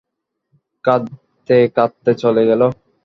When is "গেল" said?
2.49-2.61